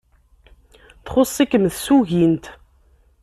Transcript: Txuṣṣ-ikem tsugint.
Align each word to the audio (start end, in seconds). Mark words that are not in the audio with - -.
Txuṣṣ-ikem 1.05 1.65
tsugint. 1.73 2.45